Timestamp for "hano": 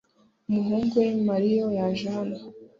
2.15-2.37